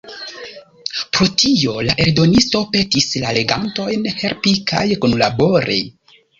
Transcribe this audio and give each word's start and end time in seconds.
Pro 1.17 1.27
tio 1.41 1.75
la 1.89 1.97
eldonisto 2.07 2.63
petis 2.73 3.09
la 3.27 3.35
legantojn 3.39 4.11
helpi 4.25 4.57
kaj 4.75 4.85
kunlabori. 5.07 5.83